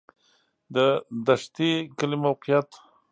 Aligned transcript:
د 0.75 0.77
دشټي 1.27 1.71
کلی 1.99 2.17
موقعیت 2.25 2.69